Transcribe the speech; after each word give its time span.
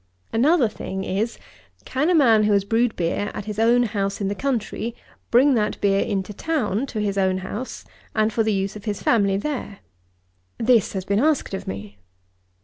109. 0.31 0.39
Another 0.51 0.67
thing 0.67 1.03
is, 1.03 1.37
can 1.85 2.09
a 2.09 2.15
man 2.15 2.45
who 2.45 2.53
has 2.53 2.65
brewed 2.65 2.95
beer 2.95 3.29
at 3.35 3.45
his 3.45 3.59
own 3.59 3.83
house 3.83 4.19
in 4.19 4.29
the 4.29 4.33
country, 4.33 4.95
bring 5.29 5.53
that 5.53 5.79
beer 5.79 5.99
into 6.03 6.33
town 6.33 6.87
to 6.87 6.99
his 6.99 7.19
own 7.19 7.37
house, 7.37 7.85
and 8.15 8.33
for 8.33 8.41
the 8.41 8.51
use 8.51 8.75
of 8.75 8.85
his 8.85 9.03
family 9.03 9.37
there? 9.37 9.81
This 10.57 10.93
has 10.93 11.05
been 11.05 11.19
asked 11.19 11.53
of 11.53 11.67
me. 11.67 11.99